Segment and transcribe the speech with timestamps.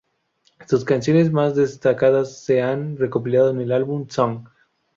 [0.67, 4.49] Sus canciones más destacadas se han recopilado en el álbum "Songs".